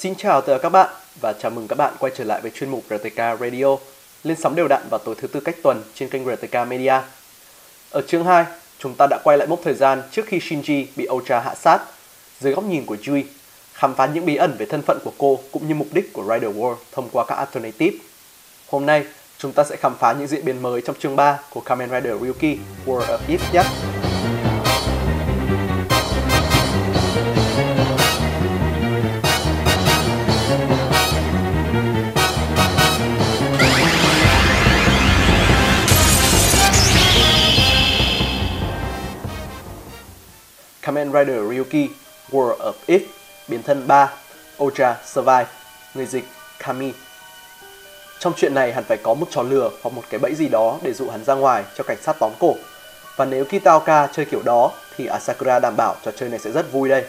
[0.00, 0.90] Xin chào tất cả các bạn
[1.20, 3.76] và chào mừng các bạn quay trở lại với chuyên mục RTK Radio
[4.24, 6.94] lên sóng đều đặn vào tối thứ tư cách tuần trên kênh RTK Media.
[7.90, 8.44] Ở chương 2,
[8.78, 11.78] chúng ta đã quay lại mốc thời gian trước khi Shinji bị Ultra hạ sát
[12.40, 13.24] dưới góc nhìn của Yui,
[13.72, 16.22] khám phá những bí ẩn về thân phận của cô cũng như mục đích của
[16.22, 17.96] Rider War thông qua các alternative.
[18.68, 19.04] Hôm nay,
[19.38, 22.22] chúng ta sẽ khám phá những diễn biến mới trong chương 3 của Kamen Rider
[22.22, 23.62] Ryuki War of If nhé.
[40.90, 41.88] Kamen Rider Ryuki
[42.30, 43.02] War of It
[43.48, 44.12] biến thân 3
[44.58, 45.46] Oja Survive,
[45.94, 46.24] người dịch
[46.58, 46.92] Kami.
[48.18, 50.78] Trong chuyện này, hắn phải có một trò lừa hoặc một cái bẫy gì đó
[50.82, 52.54] để dụ hắn ra ngoài cho cảnh sát tóm cổ.
[53.16, 56.72] Và nếu Kitaoka chơi kiểu đó, thì Asakura đảm bảo trò chơi này sẽ rất
[56.72, 57.04] vui đây.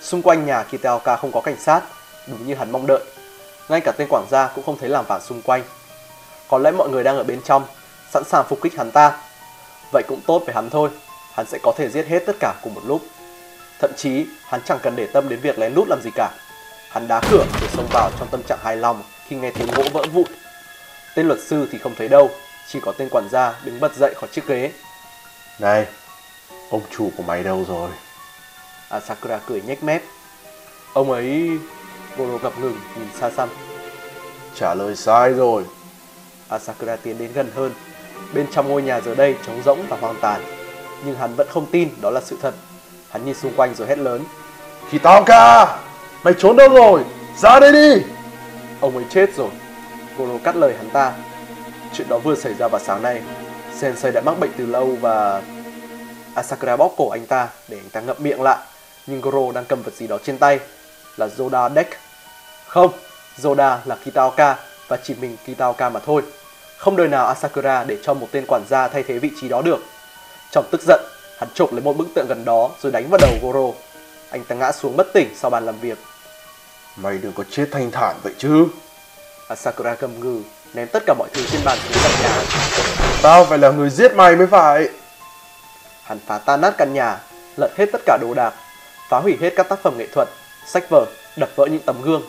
[0.00, 1.80] Xung quanh nhà Kitaoka không có cảnh sát,
[2.26, 3.00] đúng như hắn mong đợi.
[3.68, 5.62] Ngay cả tên quản gia cũng không thấy làm vả xung quanh.
[6.48, 7.64] Có lẽ mọi người đang ở bên trong,
[8.10, 9.18] sẵn sàng phục kích hắn ta.
[9.92, 10.90] Vậy cũng tốt với hắn thôi
[11.38, 13.02] hắn sẽ có thể giết hết tất cả cùng một lúc.
[13.80, 16.30] Thậm chí, hắn chẳng cần để tâm đến việc lén lút làm gì cả.
[16.90, 19.82] Hắn đá cửa để xông vào trong tâm trạng hài lòng khi nghe tiếng gỗ
[19.92, 20.26] vỡ vụn.
[21.14, 22.30] Tên luật sư thì không thấy đâu,
[22.68, 24.72] chỉ có tên quản gia đứng bật dậy khỏi chiếc ghế.
[25.58, 25.86] Này,
[26.70, 27.90] ông chủ của mày đâu rồi?
[28.88, 30.02] Asakura cười nhếch mép.
[30.92, 31.50] Ông ấy...
[32.16, 33.48] Goro ngập ngừng nhìn xa xăm.
[34.54, 35.64] Trả lời sai rồi.
[36.48, 37.72] Asakura tiến đến gần hơn.
[38.34, 40.57] Bên trong ngôi nhà giờ đây trống rỗng và hoang tàn
[41.04, 42.54] nhưng hắn vẫn không tin đó là sự thật.
[43.10, 44.24] Hắn nhìn xung quanh rồi hét lớn.
[44.90, 45.66] Kitaoka!
[46.22, 47.04] Mày trốn đâu rồi?
[47.38, 48.02] Ra đây đi!
[48.80, 49.50] Ông ấy chết rồi.
[50.18, 51.12] Goro cắt lời hắn ta.
[51.94, 53.22] Chuyện đó vừa xảy ra vào sáng nay.
[53.78, 55.42] Sensei đã mắc bệnh từ lâu và...
[56.34, 58.58] Asakura bóp cổ anh ta để anh ta ngậm miệng lại.
[59.06, 60.60] Nhưng Goro đang cầm vật gì đó trên tay.
[61.16, 61.96] Là Zoda Deck.
[62.66, 62.92] Không,
[63.42, 64.56] Zoda là Kitaoka
[64.88, 66.22] và chỉ mình Kitaoka mà thôi.
[66.78, 69.62] Không đời nào Asakura để cho một tên quản gia thay thế vị trí đó
[69.62, 69.78] được.
[70.52, 71.00] Trong tức giận,
[71.38, 73.78] hắn chộp lấy một bức tượng gần đó rồi đánh vào đầu Goro.
[74.30, 75.98] Anh ta ngã xuống bất tỉnh sau bàn làm việc.
[76.96, 78.66] Mày đừng có chết thanh thản vậy chứ.
[79.48, 80.42] Asakura gầm gừ,
[80.74, 82.42] ném tất cả mọi thứ trên bàn xuống căn nhà.
[83.22, 84.88] Tao phải là người giết mày mới phải.
[86.02, 87.18] Hắn phá tan nát căn nhà,
[87.56, 88.54] lật hết tất cả đồ đạc,
[89.08, 90.28] phá hủy hết các tác phẩm nghệ thuật,
[90.66, 92.22] sách vở, đập vỡ những tấm gương.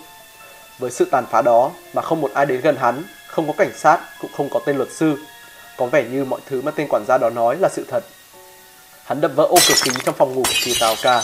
[0.79, 3.71] Với sự tàn phá đó mà không một ai đến gần hắn, không có cảnh
[3.75, 5.17] sát, cũng không có tên luật sư,
[5.79, 8.03] có vẻ như mọi thứ mà tên quản gia đó nói là sự thật.
[9.05, 11.21] Hắn đập vỡ ô cửa kính trong phòng ngủ của Kitaoka.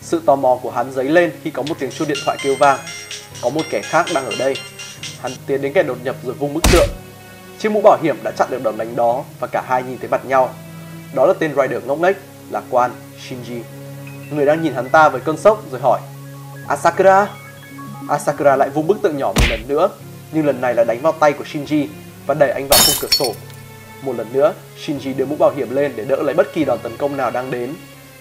[0.00, 2.54] Sự tò mò của hắn dấy lên khi có một tiếng chuông điện thoại kêu
[2.54, 2.78] vang.
[3.42, 4.54] Có một kẻ khác đang ở đây.
[5.20, 6.88] Hắn tiến đến kẻ đột nhập rồi vung bức tượng.
[7.58, 10.08] Chiếc mũ bảo hiểm đã chặn được đòn đánh đó và cả hai nhìn thấy
[10.08, 10.54] mặt nhau.
[11.14, 12.16] Đó là tên rider ngốc nghếch,
[12.50, 12.90] lạc quan
[13.28, 13.60] Shinji.
[14.30, 16.00] Người đang nhìn hắn ta với cơn sốc rồi hỏi
[16.68, 17.28] Asakura
[18.08, 19.88] Asakura lại vung bức tượng nhỏ một lần nữa
[20.32, 21.86] nhưng lần này là đánh vào tay của Shinji
[22.26, 23.34] và đẩy anh vào khung cửa sổ
[24.02, 24.54] một lần nữa,
[24.84, 27.30] Shinji đưa mũ bảo hiểm lên để đỡ lấy bất kỳ đòn tấn công nào
[27.30, 27.74] đang đến.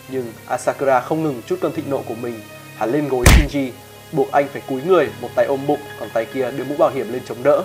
[0.10, 2.40] Nhưng Asakura không ngừng chút cơn thịnh nộ của mình.
[2.78, 3.70] Hắn lên gối Shinji,
[4.12, 6.90] buộc anh phải cúi người, một tay ôm bụng, còn tay kia đưa mũ bảo
[6.90, 7.64] hiểm lên chống đỡ.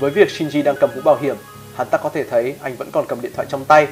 [0.00, 1.36] Với việc Shinji đang cầm mũ bảo hiểm,
[1.76, 3.88] hắn ta có thể thấy anh vẫn còn cầm điện thoại trong tay.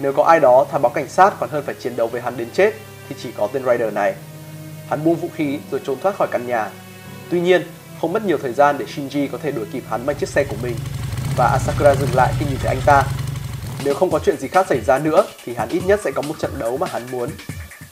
[0.00, 2.36] Nếu có ai đó thả báo cảnh sát còn hơn phải chiến đấu với hắn
[2.36, 2.74] đến chết,
[3.08, 4.14] thì chỉ có tên Rider này.
[4.88, 6.70] Hắn buông vũ khí rồi trốn thoát khỏi căn nhà.
[7.30, 7.62] Tuy nhiên,
[8.00, 10.44] không mất nhiều thời gian để Shinji có thể đuổi kịp hắn bằng chiếc xe
[10.44, 10.74] của mình
[11.40, 13.04] và Asakura dừng lại khi nhìn thấy anh ta.
[13.84, 16.22] Nếu không có chuyện gì khác xảy ra nữa, thì hắn ít nhất sẽ có
[16.22, 17.30] một trận đấu mà hắn muốn.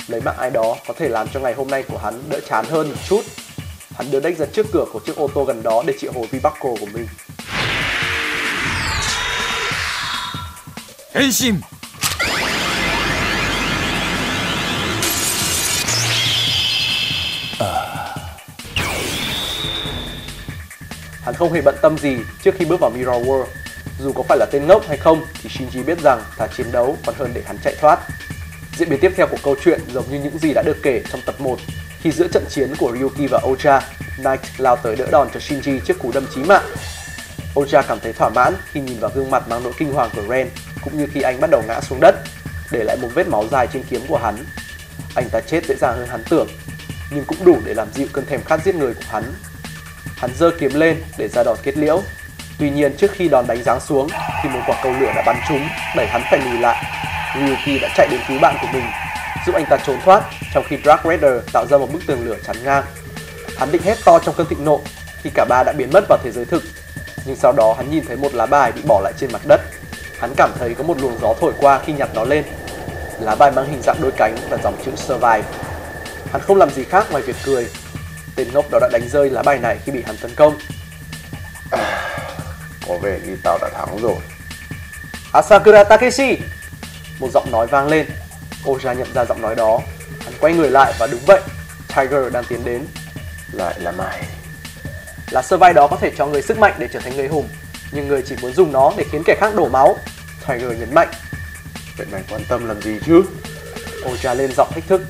[0.09, 2.65] Lấy mạng ai đó có thể làm cho ngày hôm nay của hắn đỡ chán
[2.71, 3.21] hơn một chút.
[3.95, 6.27] Hắn đưa deck ra trước cửa của chiếc ô tô gần đó để triệu hồi
[6.31, 7.07] Vibaco của mình.
[11.15, 11.55] Henshin!
[21.29, 23.45] Hắn không hề bận tâm gì trước khi bước vào Mirror World.
[24.01, 26.97] Dù có phải là tên ngốc hay không thì Shinji biết rằng thà chiến đấu
[27.07, 27.99] còn hơn để hắn chạy thoát.
[28.77, 31.21] Diễn biến tiếp theo của câu chuyện giống như những gì đã được kể trong
[31.27, 31.59] tập 1
[32.01, 33.81] khi giữa trận chiến của Ryuki và Ocha,
[34.17, 36.65] Knight lao tới đỡ đòn cho Shinji trước cú đâm chí mạng.
[37.61, 40.23] Ocha cảm thấy thỏa mãn khi nhìn vào gương mặt mang nỗi kinh hoàng của
[40.29, 40.49] Ren
[40.85, 42.15] cũng như khi anh bắt đầu ngã xuống đất,
[42.73, 44.37] để lại một vết máu dài trên kiếm của hắn.
[45.15, 46.49] Anh ta chết dễ dàng hơn hắn tưởng,
[47.11, 49.25] nhưng cũng đủ để làm dịu cơn thèm khát giết người của hắn
[50.17, 52.03] Hắn giơ kiếm lên để ra đòn kết liễu.
[52.59, 54.09] Tuy nhiên trước khi đòn đánh giáng xuống
[54.43, 56.85] thì một quả cầu lửa đã bắn trúng, đẩy hắn phải lùi lại.
[57.35, 58.85] Ryuki đã chạy đến cứu bạn của mình,
[59.47, 60.23] giúp anh ta trốn thoát
[60.55, 62.85] trong khi Dark Raider tạo ra một bức tường lửa chắn ngang.
[63.59, 64.81] Hắn định hét to trong cơn thịnh nộ
[65.23, 66.63] khi cả ba đã biến mất vào thế giới thực.
[67.25, 69.61] Nhưng sau đó hắn nhìn thấy một lá bài bị bỏ lại trên mặt đất.
[70.19, 72.45] Hắn cảm thấy có một luồng gió thổi qua khi nhặt nó lên.
[73.21, 75.43] Lá bài mang hình dạng đôi cánh và dòng chữ Survive.
[76.33, 77.69] Hắn không làm gì khác ngoài việc cười
[78.39, 80.59] Tên ngốc đó đã đánh rơi lá bài này khi bị hắn tấn công.
[82.89, 84.17] Có vẻ như tao đã thắng rồi.
[85.33, 86.39] Asakura Takeshi!
[87.19, 88.07] Một giọng nói vang lên.
[88.65, 89.81] Oja nhận ra giọng nói đó.
[90.25, 91.41] Hắn quay người lại và đúng vậy,
[91.97, 92.87] Tiger đang tiến đến.
[93.53, 94.23] Lại là mày.
[95.31, 97.49] Lá sơ vai đó có thể cho người sức mạnh để trở thành người hùng,
[97.93, 99.99] nhưng người chỉ muốn dùng nó để khiến kẻ khác đổ máu.
[100.49, 101.09] Tiger nhấn mạnh.
[101.97, 103.23] Vậy mày quan tâm làm gì chứ?
[104.05, 105.03] Oja lên giọng thách thức.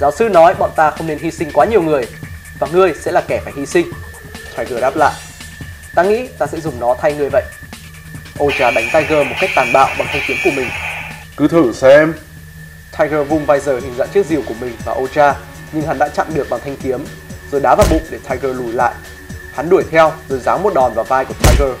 [0.00, 2.06] Giáo sư nói bọn ta không nên hy sinh quá nhiều người,
[2.62, 3.86] và ngươi sẽ là kẻ phải hy sinh.
[4.56, 5.12] Tiger đáp lại.
[5.94, 7.42] Ta nghĩ ta sẽ dùng nó thay ngươi vậy.
[8.38, 10.68] Oja đánh Tiger một cách tàn bạo bằng thanh kiếm của mình.
[11.36, 12.14] Cứ thử xem.
[12.98, 15.34] Tiger vung visor hình dạng chiếc rìu của mình vào Oja,
[15.72, 17.04] nhưng hắn đã chặn được bằng thanh kiếm,
[17.52, 18.94] rồi đá vào bụng để Tiger lùi lại.
[19.54, 21.72] Hắn đuổi theo rồi giáng một đòn vào vai của Tiger,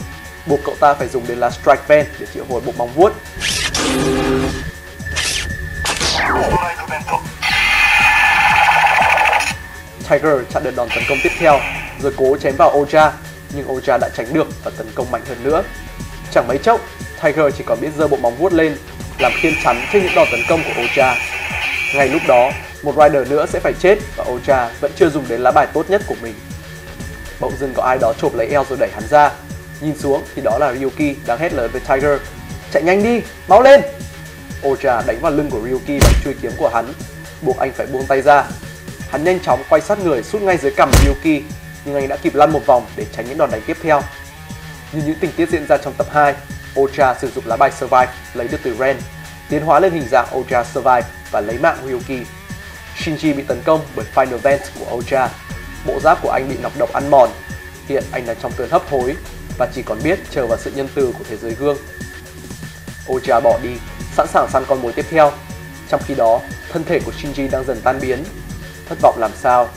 [0.46, 3.12] buộc cậu ta phải dùng đến lá Strike Ven để triệu hồi bộ móng vuốt.
[10.10, 11.60] Tiger chặn được đòn tấn công tiếp theo,
[12.02, 13.10] rồi cố chém vào Oja,
[13.54, 15.62] nhưng Oja đã tránh được và tấn công mạnh hơn nữa.
[16.30, 16.80] Chẳng mấy chốc,
[17.22, 18.76] Tiger chỉ còn biết giơ bộ móng vuốt lên,
[19.18, 21.14] làm khiên chắn trước những đòn tấn công của Oja.
[21.94, 22.50] Ngay lúc đó,
[22.82, 25.90] một rider nữa sẽ phải chết và Oja vẫn chưa dùng đến lá bài tốt
[25.90, 26.34] nhất của mình.
[27.40, 29.30] Bỗng dưng có ai đó chộp lấy eo rồi đẩy hắn ra.
[29.80, 32.20] Nhìn xuống thì đó là Ryuki đang hét lớn với Tiger.
[32.72, 33.80] Chạy nhanh đi, máu lên!
[34.62, 36.92] Oja đánh vào lưng của Ryuki bằng chui kiếm của hắn,
[37.42, 38.44] buộc anh phải buông tay ra.
[39.12, 41.42] Hắn nhanh chóng quay sát người sút ngay dưới cằm Yuki,
[41.84, 44.02] nhưng anh đã kịp lăn một vòng để tránh những đòn đánh tiếp theo.
[44.92, 46.34] Như những tình tiết diễn ra trong tập 2,
[46.76, 48.96] Ocha sử dụng lá bài Survive lấy được từ Ren,
[49.48, 52.26] tiến hóa lên hình dạng Ocha Survive và lấy mạng Ryuki.
[52.98, 55.28] Shinji bị tấn công bởi Final Vent của Ocha.
[55.86, 57.30] Bộ giáp của anh bị nọc độc ăn mòn.
[57.88, 59.16] Hiện anh đang trong cơn hấp hối
[59.58, 61.76] và chỉ còn biết chờ vào sự nhân từ của thế giới gương.
[63.08, 63.70] Ocha bỏ đi,
[64.16, 65.32] sẵn sàng săn con mồi tiếp theo.
[65.88, 68.24] Trong khi đó, thân thể của Shinji đang dần tan biến.
[68.92, 69.68] Thất vọng làm sao?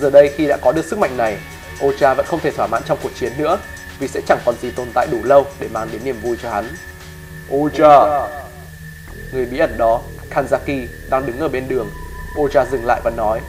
[0.00, 1.38] Giờ đây khi đã có được sức mạnh này,
[1.80, 3.58] Ocha vẫn không thể thỏa mãn trong cuộc chiến nữa
[3.98, 6.50] vì sẽ chẳng còn gì tồn tại đủ lâu để mang đến niềm vui cho
[6.50, 6.68] hắn.
[7.54, 8.28] Ocha!
[9.32, 11.90] Người bí ẩn đó, Kanzaki, đang đứng ở bên đường.
[12.40, 13.40] Ocha dừng lại và nói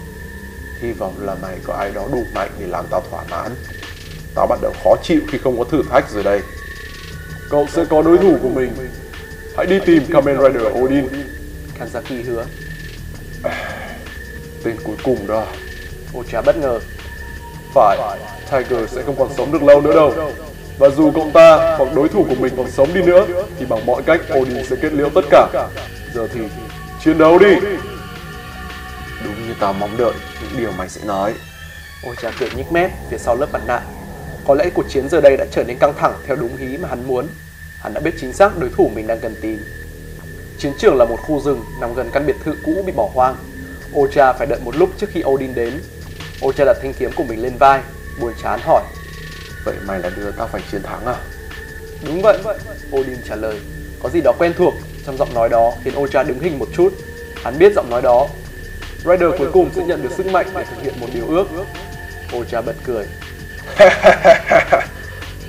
[0.82, 3.52] Hy vọng là mày có ai đó đủ mạnh để làm tao thỏa mãn.
[4.36, 6.42] Tao bắt đầu khó chịu khi không có thử thách rồi đây.
[7.50, 8.72] Cậu sẽ có đối thủ của mình.
[9.58, 11.08] Hãy đi tìm Kamen Rider Odin.
[11.80, 12.46] Kanzaki hứa.
[14.64, 15.46] Tên cuối cùng đó.
[16.18, 16.80] Ocha bất ngờ.
[17.74, 17.98] Phải,
[18.52, 20.32] Tiger sẽ không còn sống được lâu nữa đâu.
[20.80, 23.26] Và dù cậu ta hoặc đối thủ của mình còn sống đi nữa,
[23.60, 25.70] thì bằng mọi cách Odin sẽ kết liễu tất cả.
[26.14, 26.40] Giờ thì
[27.04, 27.56] chiến đấu đi.
[29.24, 31.34] Đúng như tao mong đợi những điều mày sẽ nói.
[32.10, 33.82] Ocha cười nhếch mép phía sau lớp mặt nạ.
[34.48, 36.90] Có lẽ cuộc chiến giờ đây đã trở nên căng thẳng theo đúng ý mà
[36.90, 37.28] hắn muốn.
[37.82, 39.58] Hắn đã biết chính xác đối thủ mình đang cần tìm.
[40.60, 43.36] Chiến trường là một khu rừng nằm gần căn biệt thự cũ bị bỏ hoang.
[43.96, 45.82] Ocha phải đợi một lúc trước khi Odin đến.
[46.46, 47.82] Ocha đặt thanh kiếm của mình lên vai,
[48.22, 48.84] buồn chán hỏi.
[49.66, 51.16] Vậy mày là đưa tao phải chiến thắng à?
[52.06, 52.38] Đúng vậy,
[52.96, 53.60] Odin trả lời.
[54.04, 54.74] Có gì đó quen thuộc
[55.06, 56.94] trong giọng nói đó khiến Ocha đứng hình một chút.
[57.44, 58.28] Hắn biết giọng nói đó.
[58.98, 61.48] Rider cuối cùng sẽ nhận được sức mạnh để thực hiện một điều ước.
[62.40, 63.06] Ocha bật cười.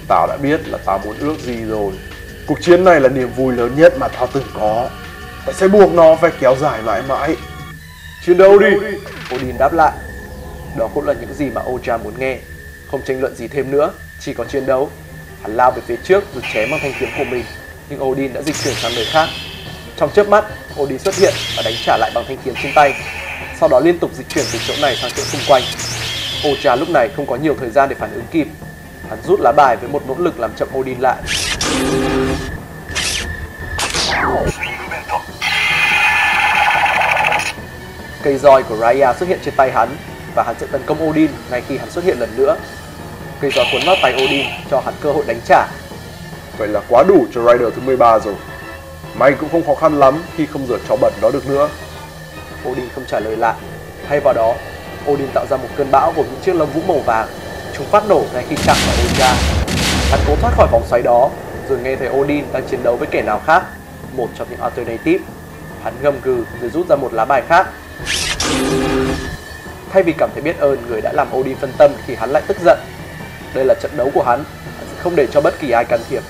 [0.08, 1.92] tao đã biết là tao muốn ước gì rồi.
[2.46, 4.88] Cuộc chiến này là niềm vui lớn nhất mà tao từng có.
[5.46, 7.36] Tao sẽ buộc nó phải kéo dài mãi mãi.
[8.26, 8.68] Chiến đấu đi!
[9.34, 9.92] Odin đáp lại.
[10.78, 12.38] Đó cũng là những gì mà Ocha muốn nghe.
[12.90, 14.90] Không tranh luận gì thêm nữa, chỉ có chiến đấu.
[15.42, 17.44] Hắn lao về phía trước rồi chém bằng thanh kiếm của mình,
[17.88, 19.28] nhưng Odin đã dịch chuyển sang nơi khác.
[19.96, 20.44] Trong chớp mắt,
[20.80, 22.94] Odin xuất hiện và đánh trả lại bằng thanh kiếm trên tay.
[23.60, 25.62] Sau đó liên tục dịch chuyển từ chỗ này sang chỗ xung quanh.
[26.44, 28.46] Ocha lúc này không có nhiều thời gian để phản ứng kịp.
[29.08, 31.16] Hắn rút lá bài với một nỗ lực làm chậm Odin lại.
[38.22, 39.88] Cây roi của Raya xuất hiện trên tay hắn
[40.34, 42.56] và hắn sẽ tấn công Odin ngay khi hắn xuất hiện lần nữa.
[43.40, 45.66] Cây roi cuốn vào tay Odin cho hắn cơ hội đánh trả.
[46.58, 48.34] Vậy là quá đủ cho Rider thứ 13 rồi.
[49.14, 51.68] Mày cũng không khó khăn lắm khi không rửa chó bẩn đó được nữa.
[52.68, 53.54] Odin không trả lời lại.
[54.08, 54.54] Thay vào đó,
[55.10, 57.28] Odin tạo ra một cơn bão gồm những chiếc lông vũ màu vàng.
[57.76, 59.34] Chúng phát nổ ngay khi chạm vào Oja.
[60.10, 61.30] Hắn cố thoát khỏi vòng xoáy đó,
[61.68, 63.62] rồi nghe thấy Odin đang chiến đấu với kẻ nào khác,
[64.16, 65.24] một trong những alternative.
[65.84, 67.66] Hắn gầm gừ rồi rút ra một lá bài khác.
[69.90, 72.42] Thay vì cảm thấy biết ơn người đã làm Odin phân tâm thì hắn lại
[72.46, 72.78] tức giận.
[73.54, 74.44] Đây là trận đấu của hắn,
[74.78, 76.22] hắn sẽ không để cho bất kỳ ai can thiệp.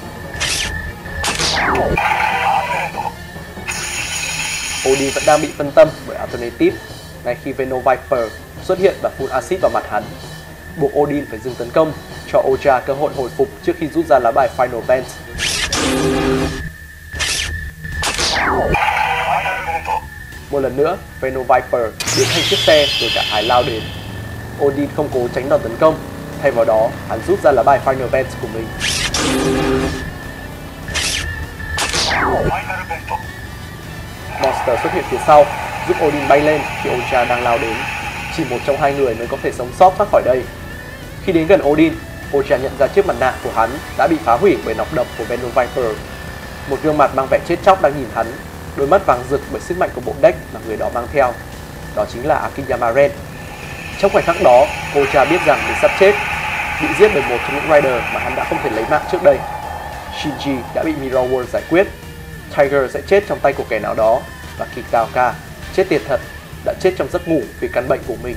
[4.91, 6.77] Odin vẫn đang bị phân tâm bởi Alternative
[7.25, 8.33] ngay khi Veno Viper
[8.65, 10.03] xuất hiện và phun axit vào mặt hắn.
[10.77, 11.93] Buộc Odin phải dừng tấn công,
[12.33, 15.05] cho Oja cơ hội hồi phục trước khi rút ra lá bài Final Vent.
[20.51, 21.83] Một lần nữa, Venom Viper
[22.17, 23.83] biến thành chiếc xe rồi cả hai lao đến.
[24.65, 25.99] Odin không cố tránh đòn tấn công,
[26.43, 28.67] thay vào đó hắn rút ra lá bài Final Vent của mình.
[34.43, 35.47] Monster xuất hiện phía sau,
[35.89, 37.75] giúp Odin bay lên khi Ocha đang lao đến.
[38.37, 40.43] Chỉ một trong hai người mới có thể sống sót thoát khỏi đây.
[41.25, 41.93] Khi đến gần Odin,
[42.33, 45.07] Ocha nhận ra chiếc mặt nạ của hắn đã bị phá hủy bởi nọc độc
[45.19, 45.97] của Venom Viper.
[46.69, 48.33] Một gương mặt mang vẻ chết chóc đang nhìn hắn,
[48.77, 51.33] đôi mắt vàng rực bởi sức mạnh của bộ deck mà người đó mang theo.
[51.97, 53.11] Đó chính là Akiyama Ren.
[54.01, 56.15] Trong khoảnh khắc đó, cô cha biết rằng mình sắp chết,
[56.83, 59.23] bị giết bởi một trong những rider mà hắn đã không thể lấy mạng trước
[59.23, 59.39] đây.
[60.23, 61.87] Shinji đã bị Mirror World giải quyết.
[62.57, 64.21] Tiger sẽ chết trong tay của kẻ nào đó
[64.59, 65.35] và Kitaoka
[65.77, 66.21] chết tiệt thật
[66.65, 68.37] đã chết trong giấc ngủ vì căn bệnh của mình.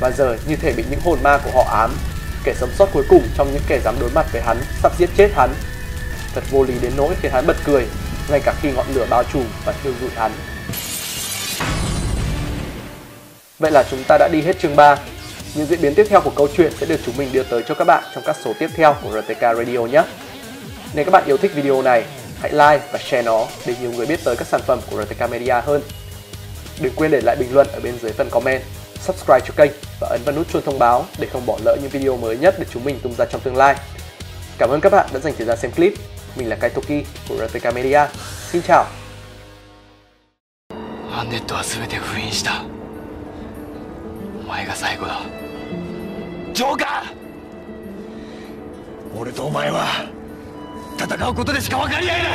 [0.00, 1.90] Và giờ như thể bị những hồn ma của họ ám,
[2.44, 5.10] kẻ sống sót cuối cùng trong những kẻ dám đối mặt với hắn sắp giết
[5.16, 5.50] chết hắn.
[6.34, 7.86] Thật vô lý đến nỗi khiến hắn bật cười,
[8.30, 10.32] ngay cả khi ngọn lửa bao trùm và thiêu rụi hắn.
[13.58, 14.98] Vậy là chúng ta đã đi hết chương 3.
[15.54, 17.74] Những diễn biến tiếp theo của câu chuyện sẽ được chúng mình đưa tới cho
[17.74, 20.02] các bạn trong các số tiếp theo của RTK Radio nhé.
[20.94, 22.04] Nếu các bạn yêu thích video này,
[22.40, 25.30] hãy like và share nó để nhiều người biết tới các sản phẩm của RTK
[25.30, 25.82] Media hơn.
[26.80, 28.62] Đừng quên để lại bình luận ở bên dưới phần comment,
[29.00, 29.70] subscribe cho kênh
[30.00, 32.58] và ấn vào nút chuông thông báo để không bỏ lỡ những video mới nhất
[32.58, 33.76] được chúng mình tung ra trong tương lai.
[34.58, 35.92] Cảm ơn các bạn đã dành thời gian xem clip.
[36.36, 38.06] Mình là Kaitoki của RTK Media.
[38.52, 38.84] Xin chào!
[41.12, 42.64] アンネットは全て封印した
[44.42, 45.20] お前が最後だ
[46.54, 46.88] ジョーカー
[49.18, 49.84] 俺とお前は
[50.96, 52.28] 戦うことでしか分かり合えない